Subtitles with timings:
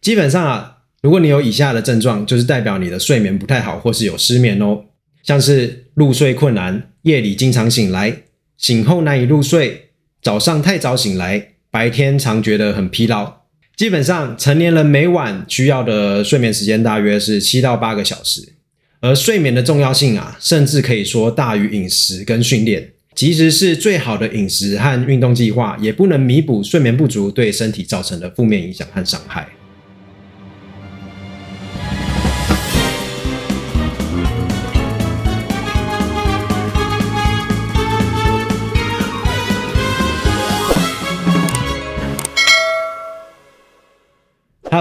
[0.00, 4.84] 基本上啊，如果你有以下的症状，就是代表你的睡眠不太好，或是有失眠哦，
[5.22, 8.22] 像是入睡困难、夜里经常醒来、
[8.56, 9.90] 醒后难以入睡、
[10.22, 13.40] 早上太早醒来、白天常觉得很疲劳。
[13.76, 18.54] 基本上，成年人每晚需要的睡眠时间大约是七到八个小时，
[19.00, 22.92] 而睡眠的重要性啊，甚至可以说大于饮食跟训练。
[23.14, 29.46] 即使是最好的饮食和运动计划，也不能弥补睡眠不足对身体造成的负面影响和伤害。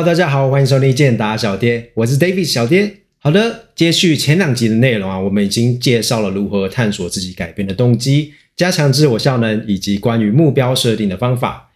[0.02, 3.00] 大家好，欢迎收听健达小爹，我是 David 小爹。
[3.18, 11.72] 好的，接续前两集的内容啊，我们已经介绍了如何探索自己改变的动机，加强自我效能，以及关于目标设定的方法。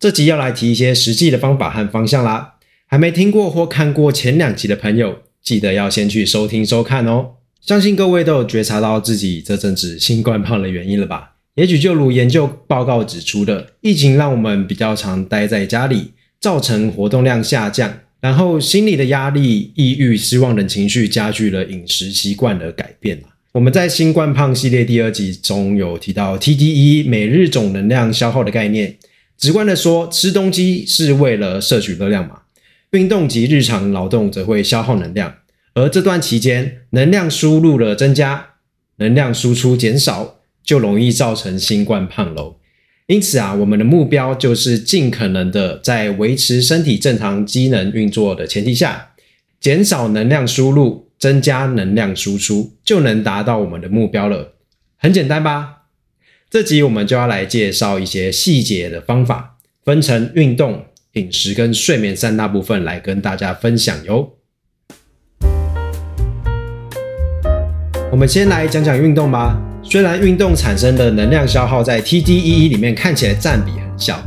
[0.00, 2.54] 这集要来提一些实际的方法和方向啦。
[2.86, 7.32] 还没听过或看过前两集的朋友，记得要先去收听收看哦。
[7.60, 11.32] 相信各位都有觉察到自己这阵子新冠胖的原因了吧？
[11.56, 16.12] 也许就如研究报告指出的，疫情让我们比较常待在家里，
[16.46, 17.92] 造成活动量下降。
[18.20, 28.94] 然后心理的压力、抑郁、失望等情绪加剧了饮食习惯的改变我们在新冠胖系列第二集中有提到 TDE 每日总能量消耗的概念。
[29.36, 32.42] 直观的说，吃东西是为了摄取热量嘛？
[32.92, 35.34] 运动及日常劳动则会消耗能量，
[35.74, 38.50] 而这段期间能量输入了增加，
[38.98, 42.58] 能量输出减少，就容易造成新冠胖喽。
[43.06, 49.10] 因此啊，我们的目标就是尽可能的在维持身体正常机能运作的前提下，
[49.60, 54.54] 减少能量输入，增加能量输出，就能达到我们的目标了。
[54.98, 55.84] 很简单吧？
[56.50, 64.32] 这集我们就要来介绍一些细节的方法，分成运动、饮食跟睡眠三大部分来跟大家分享哟。
[68.10, 69.75] 我们先来讲讲运动吧。
[69.88, 74.20] 虽然运动产生的能量消耗在 TDEE 里面看起来占比很小，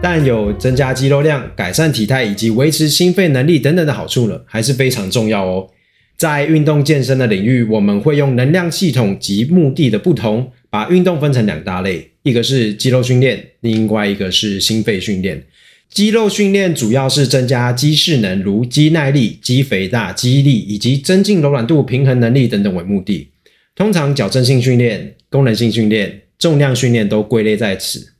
[0.00, 5.68] 但有增加肌肉量、改善体态以及维持心肺能力等等的好处呢，还是非常重要哦。
[6.16, 15.42] 在运动健身的领域，我们会用能量系统及目的的不同，把运动分成两大类，一个是肌肉训练，另外一个是心肺训练。
[15.90, 23.28] 肌肉训练主要是增加肌势能，如肌耐力、肌肥大、肌力以及增进柔软度、平衡能力等等为目的。
[23.74, 28.12] 通常矫正性训练、功能性训练、重量训练都归类在此。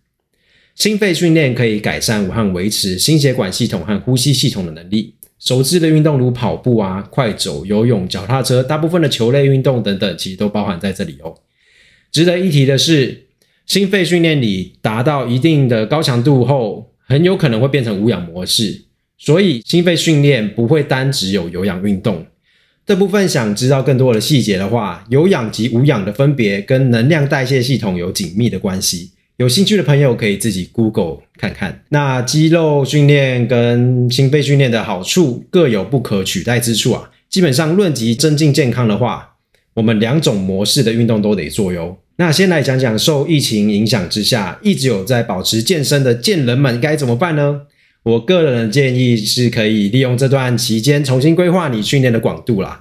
[0.75, 5.15] 心肺训练可以改善和维持心血管系统和呼吸系统的能力。
[5.39, 11.35] 手肢的运动如跑步啊、快走、游泳、脚踏车，大部分的球类运动等等，其实都包含在这里哦。
[12.13, 13.27] 值得一提的是，
[13.67, 18.85] 心肺训练里达到一定的高强度后，很有可能会变成无氧模式，
[19.19, 22.25] 所以心肺训练不会单只有有氧运动。
[22.85, 29.13] 这部分想知道更多的细节的话，有氧及无氧的分别跟能量代谢系统有紧密的关系。
[29.37, 31.83] 有兴趣的朋友可以自己 Google 看看。
[31.89, 37.11] 那肌肉训练跟心肺训练的好处各有不可取代之处啊。
[37.31, 39.37] 基本上论及增进健康的话，
[39.75, 41.99] 我们两种模式的运动都得做哟。
[42.17, 47.63] 那先来讲讲受疫情影响之下一直有在保持健身的健人们该怎么办呢？
[48.05, 52.81] 我个人的建议是可以利用这段期间重新规划你训练的广度啦，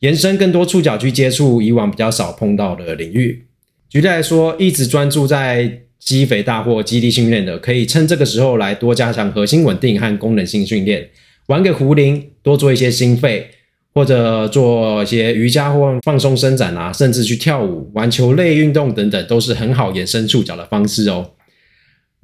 [0.00, 3.44] 延伸更多触角去接触以往比较少碰到的领域。
[3.90, 11.10] 举例来说，一直专注在肌肥大或肌力训练的，可以趁这个时候来多加强核心稳定和功能性训练，
[11.46, 13.48] 玩个壶铃，多做一些心肺，
[13.92, 21.32] 或者做一些瑜伽或放松伸展啊，甚至去跳舞、玩球类运动等等，都是很好延伸触角的方式哦。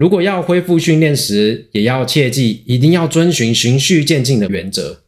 [0.01, 5.03] 如果要恢复训练时，也要切记，一定要遵循循序渐进的原则，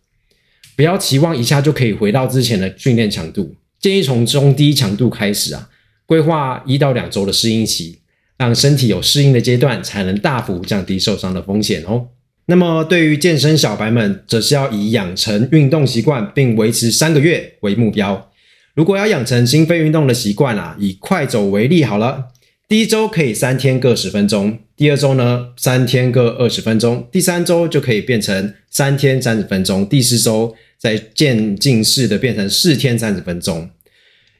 [0.76, 3.54] 不要期望一下就可以回到之前的训练强度。
[3.80, 5.70] 建议从中低强度开始啊，
[6.04, 8.00] 规划一到两周的适应期，
[8.36, 12.08] 让身体有适应的阶段，才能大幅降低受伤的风险哦。
[12.44, 18.30] 那么，对于健身小白们，则是要以养成运动习惯并维持三个月为目标。
[18.74, 22.26] 如果要养成心肺运动的习惯啊，以快走为例好了。
[22.72, 33.68] 第一周可以三天各十分钟，第二周呢三天各二十分钟，第三周就可以变成三天三十分钟，第四周再渐进式的变成四天三十分钟，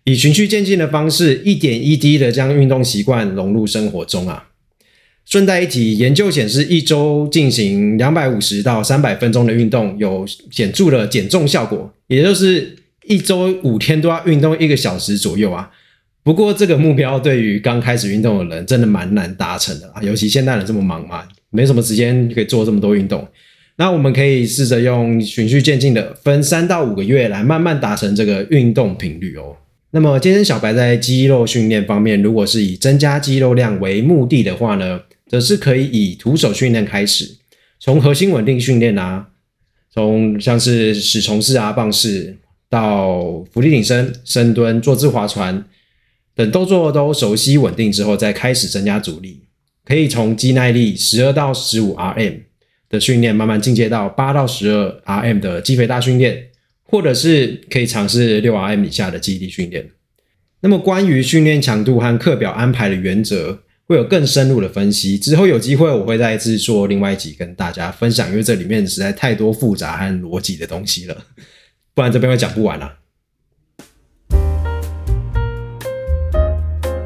[0.04, 4.48] 以循序渐进的方式，一点一滴的将运动习惯融入生活中啊。
[5.26, 15.70] 顺带一提，研究显示，一周进行两百五十到三百分钟的运动，有显著的减重效果，也就是一周五天都要运动一个小时左右啊。
[16.24, 20.00] 不过，这个目标对于刚开始运动的人真的蛮难达成的啊！
[20.02, 23.26] 尤其现代人这么忙嘛，没什么时间可以做这么多运动。
[23.76, 29.56] 那我们可以试着用循序渐进的分三到五个月来慢慢达成这个运动频率哦。
[29.90, 37.38] 那么健身小白在肌肉训练方面，如果是以增加肌肉量为目的的话呢，则是可以以徒手训练开始，
[37.80, 39.26] 从核心稳定训练啊，
[39.92, 42.36] 从像是死虫式啊、棒式
[42.70, 45.64] 到伏地挺身、深蹲、坐姿划船
[46.42, 49.44] 等动作都熟悉稳定之后，再开始增加阻力，
[49.84, 52.40] 可以从肌耐力十二到十五 RM。
[52.88, 56.48] 的训练慢慢进阶到八到十二 RM 的肌肥大训练，
[56.82, 59.88] 或者是可以尝试六 RM 以下的肌力训练。
[60.60, 65.18] 那么关于训练强度和课表安排的原则，会有更深入的分析。
[65.18, 71.16] 之后有机会我会再次做另外一集跟大家分享，因为这里面实在太多复杂和逻辑的东西了，
[71.94, 72.92] 不然这边会讲不完了。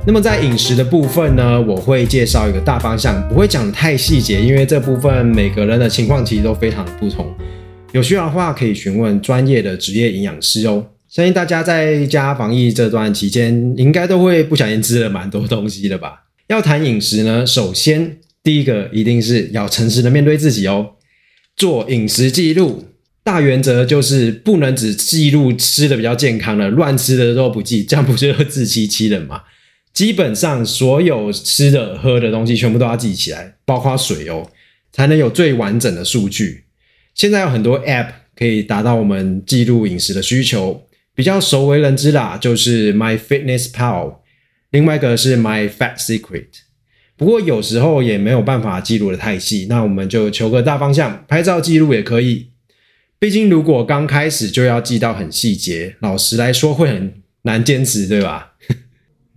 [0.09, 7.27] 那么在饮食的部分呢，我会介绍一个大方向，不会讲太细节，因为这部分每个人的情况其实都非常不同。
[7.91, 10.87] 有需要的话可以询问专业的职业营养师哦。
[11.09, 16.23] 相信大家在家防疫这段期间，应该都会不小心吃了蛮多东西的吧？
[16.47, 20.91] 要谈饮食呢，首先第一个一定是要诚实的面对自己哦，
[21.57, 22.85] 做饮食记录。
[23.25, 29.41] 大原则就是不能只记录吃的比较健康的，乱吃的都不记，这样不就自欺欺人吗？
[29.97, 34.47] 基本上所有吃的喝的东西全部都要记起来，包括水哦，
[34.93, 36.65] 才能有最完整的数据。
[37.15, 44.17] 现在有很多 App 可以达到我们记录饮食的需求，比较熟为人知啦，就是 My Fitness Pal，
[44.69, 46.49] 另外一个是 My Fat Secret。
[47.17, 52.51] 不过有时候也没有办法记录的太细，那我们就求个大方向，拍照记录也可以。
[53.19, 57.15] 毕竟如果刚开始就要记到很细节，老实来说会很
[57.45, 58.53] 难坚持，对吧？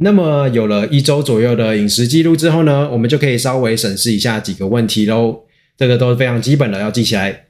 [0.01, 5.43] 那么有了一周左右的饮食记录之后呢，我们就可以稍微审视一下几个问题喽。
[5.77, 7.47] 这个都是非常基本的，要记起来。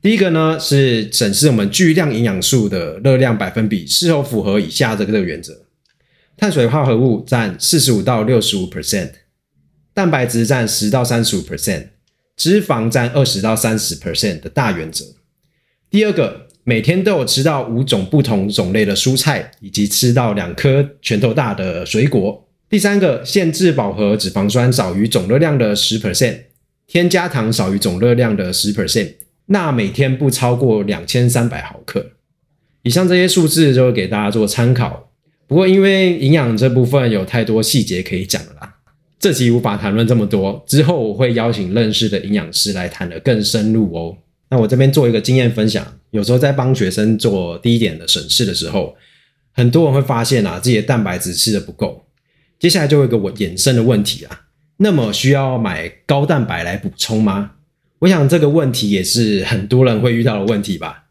[0.00, 5.66] 第一个呢是审视我们巨量营养素的热量百分比是否符合以下这个原则：
[6.36, 9.10] 碳水化合物占四十五到六十五 percent，
[9.92, 11.88] 蛋白质占十到三十五 percent，
[12.34, 15.04] 脂肪占二十到三十 percent 的大原则。
[15.90, 16.47] 第二个。
[16.68, 22.46] 每天都有吃到五种不同种类的蔬菜，以及吃到两颗拳头大的水果。
[22.68, 26.40] 第三个，限制饱和脂肪酸少于总热量的十 percent，
[26.86, 29.14] 添加糖少于总热量的十 percent，
[29.46, 32.04] 钠每天不超过两千三百毫克。
[32.82, 35.10] 以上这些数字就给大家做参考。
[35.46, 38.74] 不过因为营养这部分有太多细节可以讲了啦，
[39.18, 40.62] 这集无法谈论这么多。
[40.66, 44.18] 之后我会邀请认识的营养师来谈得更深入哦。
[44.50, 48.96] 那我这边做一个经验分享，有时候在帮学生做低点的审视的时候，
[49.52, 52.06] 很多人会发现啊，自己的蛋白质吃的不够，
[52.58, 54.42] 接下来就会一个我衍生的问题啊，
[54.78, 57.52] 那么需要买高蛋白来补充吗？
[58.00, 61.04] 我想这个问题也是很多人会遇到的问题吧。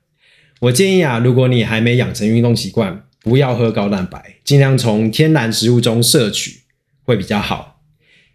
[0.61, 6.61] 我建议啊，如果你还没养成运动习惯，不要喝高蛋白，尽量从天然食物中摄取
[7.03, 7.81] 会比较好。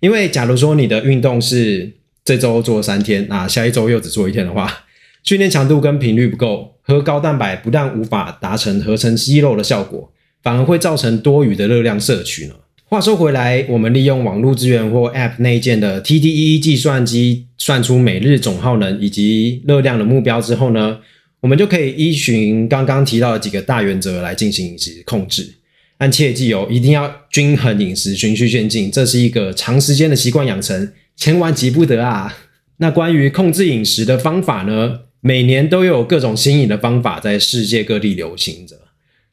[0.01, 1.95] 因为假如说你的运动是
[2.25, 4.85] 这周做三天，那下一周又只做一天的话，
[5.23, 12.55] 训练强度跟频率不够，喝高蛋白不但无法达成合成肌肉的效果，反而会造成多余的热量摄取呢。
[12.85, 20.99] 话说回来，我们利用网络资源或 App 内建的 TDEE 计算机算出每日总耗能以及热量的目标之后呢，
[21.41, 25.55] 我们就可以依循刚刚提到的几个大原则来进行饮食控制。
[25.97, 32.37] 但切记哦，一定要均衡饮食，循序渐进，这是一个长时间的习惯养成，千万急不得啊。
[32.79, 34.99] 那关于控制饮食的方法呢？
[35.25, 38.77] 每年都有各种新颖的方法在世界各地流行着，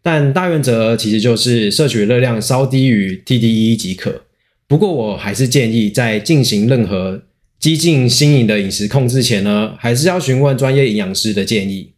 [0.04, 4.22] 但大原则其实就是摄取热量稍低于 TDE 即可。
[4.68, 7.24] 不过我还是建议在进行任何
[7.60, 11.94] 激进新颖的饮食控制前呢，还是要询问专业营养师的建议，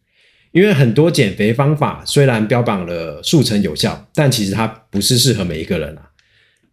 [0.53, 6.11] 因为很多减肥方法虽然标榜了速成有效，但其实它不是适合每一个人啊。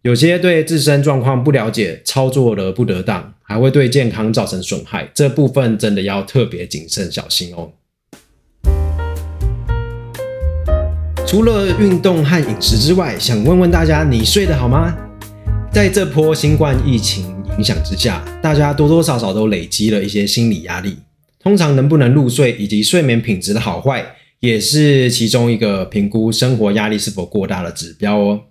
[0.03, 7.71] 有些对自身状况不了解，操作的不得当，还会对健康造成损害，这部分真的要特别谨慎小心哦。
[11.25, 14.95] 除了运动和饮食之外，想问问大家，你睡得好吗？
[15.71, 17.25] 在这波新冠疫情
[17.57, 20.99] 影响之下，大家多多少少都累积了一些心理压力。
[21.39, 24.05] 通常能不能入睡以及睡眠品质的好坏，
[24.41, 28.41] 也是其中一个评估生活压力是否过大的指标哦。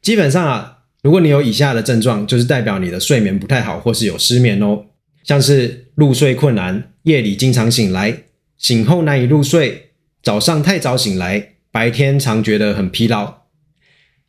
[0.00, 4.86] 基本上啊，如果你有以下的症状，就是代表你的睡眠不太好，或是有失眠哦，
[5.22, 8.22] 像是入睡困难、夜里经常醒来、
[8.56, 9.90] 醒后难以入睡、
[10.22, 13.42] 早上太早醒来、白天常觉得很疲劳。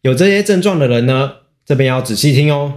[0.01, 1.31] 有这些症状的人呢，
[1.65, 2.73] 这边要仔细听哦。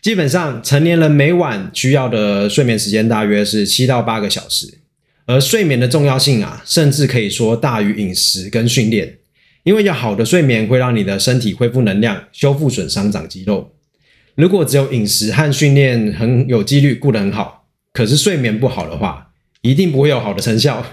[0.00, 4.78] 基本上成年人每晚需要的睡眠时间大约是七到八个小时，
[5.26, 9.18] 而睡眠的重要性啊，甚至可以说大于饮食跟训练，
[9.64, 13.72] 因为要好的睡眠会让你的身体恢复能量、修复损伤、长肌肉。
[14.34, 19.28] 如果只有饮食和训练很有几率顾得很好，可是睡眠不好的话，
[19.60, 20.84] 一定不会有好的成效，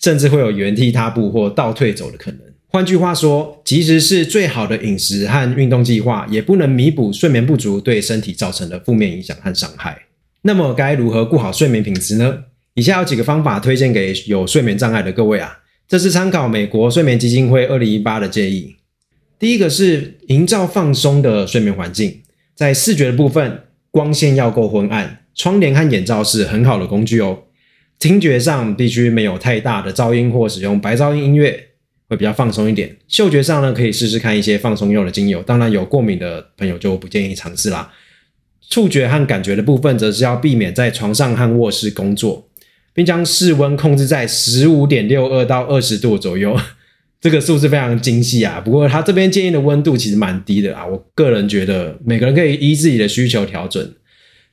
[0.00, 2.40] 甚至会有原地踏步或倒退走的可能。
[2.68, 9.98] 换句话说，即使是最好的饮食和运动计划，也不能弥补睡眠不足对身体造成的负面影响和伤害。
[10.42, 12.44] 那么，该如何顾好睡眠品质呢？
[12.74, 15.58] 以下有几个方法推荐给有睡眠障碍的各位啊。
[15.88, 18.76] 这是参考美国睡眠基金会二零一八的建议。
[19.38, 22.22] 第一个是营造放松的睡眠环境，
[22.54, 27.44] 在视觉的部分，光线要够昏暗，窗帘和眼罩是很好的工具哦。
[27.98, 31.62] 听觉上必须没有太大的噪音或使用白噪音音乐。
[32.08, 32.96] 会比较放松一点。
[33.08, 37.92] 嗅觉上呢，可以试试看一些放松用的精油，当然有过敏的朋友就不建议尝试啦。
[38.70, 42.45] 触觉和感觉的部分，则是要避免在床上和卧室工作，
[42.96, 46.58] 并将室温控制在十五点六二到二十度左右。
[47.20, 50.86] 这个数字非常精细啊，不过他这边建议的温度其实蛮低的啊。
[50.86, 53.94] 我个人觉得每个人可以依自己的需求调整，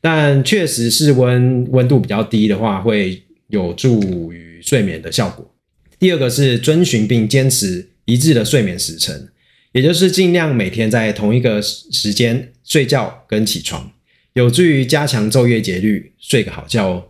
[0.02, 5.54] 但确实室温温度比较低的话，会有助于睡眠的效果。
[6.00, 9.30] 第二个是遵循并坚持一致的睡眠时辰，
[9.72, 13.92] 也就是尽量每天在同一个时间睡觉跟起床，
[14.34, 17.04] 有助于加强昼夜节律，睡个好觉哦。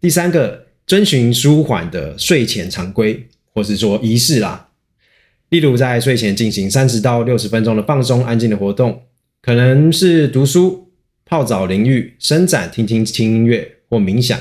[0.00, 4.68] 第三个，遵循舒缓的睡前常规，或是说仪式啦，
[5.48, 9.02] 例如在睡前进行三十到六十分钟的放松安静的活动，
[9.40, 10.90] 可能是读书、
[11.24, 14.38] 泡澡、淋浴、伸展、听听轻音乐或冥想。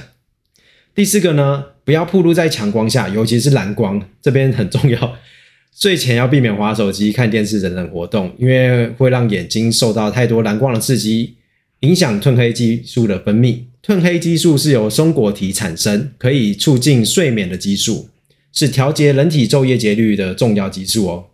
[0.93, 1.65] 第四个呢？
[1.85, 5.17] 不要暴露在强光下，尤其是蓝光，这边很重要。
[5.75, 11.35] 睡前要避免滑手机、看电视等等活动，因为会让眼睛受到太多蓝光的刺激，
[11.81, 13.63] 影响褪黑激素的分泌。
[13.85, 18.07] 褪黑激素是由松果体产生，可以促进睡眠的激素，
[18.53, 21.25] 是调节人体昼夜节律的重要激素哦。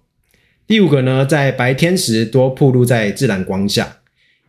[0.65, 3.97] 第五个呢，在白天时多暴露在自然光下，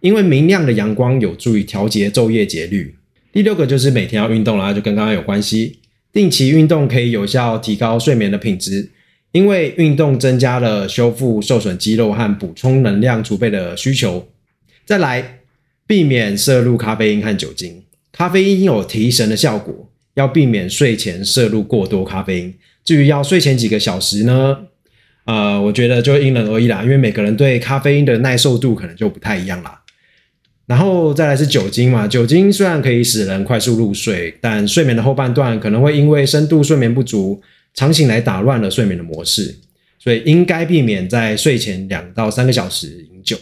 [0.00, 2.94] 因为明亮的阳光有助于调节昼夜节律。
[3.34, 5.80] 第六个就是每天要运动啦，就跟刚刚有关系。
[6.10, 8.88] 定期运动可以有效提高睡眠的品质，
[9.32, 14.26] 因为运动增加了修复受损肌肉和补充能量储备的需求。
[14.86, 15.40] 再来，
[15.86, 17.82] 避免摄入咖啡因和酒精。
[18.12, 22.54] 咖啡因有提神的效果，要避免睡前摄入过多咖啡因。
[22.84, 24.58] 至于要睡前几个小时呢？
[25.24, 29.80] 呃，我觉得就因人而异啦，因为每个人对咖啡因的耐受度可能就不太一样啦。
[30.66, 37.40] 然后再来是酒精嘛，酒精虽然可以使人快速入睡，但睡眠的后半段可能会因为深度睡眠不足，
[37.74, 39.56] 常醒来打乱了睡眠的模式，
[39.98, 43.36] 所以应该避免在睡前两到三个小时饮酒。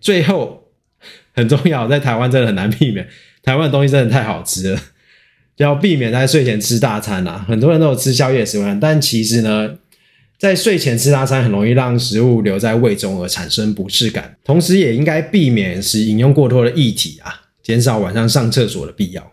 [0.00, 0.68] 最后
[1.34, 3.06] 很重要，在台湾真的很难避免，
[3.42, 4.80] 台湾的东西真的太好吃了，
[5.56, 7.44] 要避免在睡前吃大餐啊。
[7.48, 9.76] 很多人都有吃宵夜习惯，但其实呢。
[10.40, 19.32] 在睡前吃大餐很容易让食物留在胃中而产生不适感，同时也应该避免使饮用过多的液体啊，减少晚上上厕所的必要。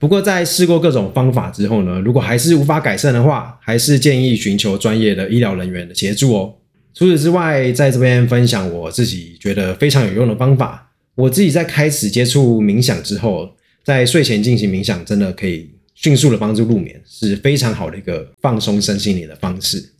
[0.00, 6.52] 不过在试过各种方法之后呢，如果还是无法改善的话，还是建议寻求专业的医疗人员的协助哦。
[6.92, 10.91] 除此之外，在这边分享我自己觉得非常有用的方法。
[11.14, 13.50] 我自己在开始接触冥想之后，
[13.84, 19.92] 在睡前进行冥想，真的可以迅速的帮助入眠，是非常好的一个放松身心灵的方式。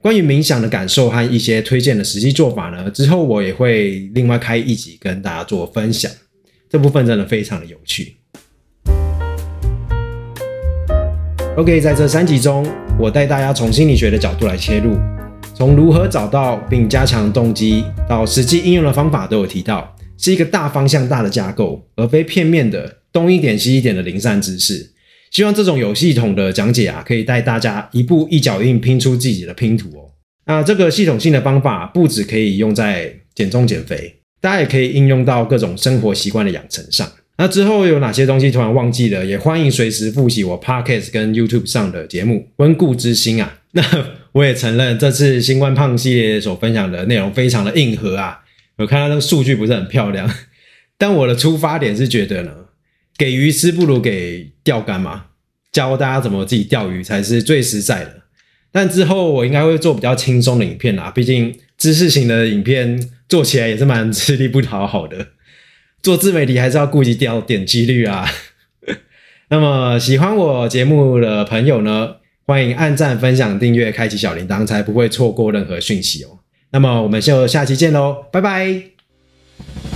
[0.00, 6.08] 关于冥想的感受和一些推荐的实际做法呢，之后我也会另外开一集跟大家做分享。
[6.70, 8.14] 这部分真的非常的有趣。
[11.56, 12.64] OK，在这三集中，
[12.96, 14.96] 我带大家从心理学的角度来切入，
[15.52, 19.93] 从如何找到并加强动机到实际应用的方法都有提到，
[20.24, 24.90] 是一个大方向、大的架构，而非片面的东一点西一点的零散知识。
[25.30, 30.08] 希望这种有系统的讲解啊，可以带大家一步一脚印拼出自己的拼图哦。
[30.46, 37.06] 那这个系统性的方法不止可以用在减重减肥，大家也可以应用到各种生活习惯的养成上。
[37.36, 42.48] 那之后有哪些东西突然忘记了，也欢迎随时复习我 Podcast 跟 YouTube 上的节目。
[42.56, 43.82] 温故知新啊，那
[44.32, 48.40] 我也承认这次新冠胖系列所分享的内容非常的硬核啊。
[48.76, 50.28] 我看到那个数据不是很漂亮，
[50.98, 52.52] 但我的出发点是觉得呢。
[53.16, 55.26] 给鱼吃不如给钓竿嘛，
[55.70, 58.22] 教大家怎么自己钓鱼才是最实在的。
[58.72, 65.28] 但之后我应该会做比较轻松的影片啦，毕竟知识型的影片做起来也是蛮吃力不讨好的。
[66.02, 68.28] 做自媒体还是要顾及掉点击率啊。
[69.48, 76.40] 那么喜欢我节目的朋友呢，欢迎按赞、分享、订阅、开启小铃铛，才不会错过任何讯息哦。
[76.74, 79.93] 那么我们就下期见喽，拜拜。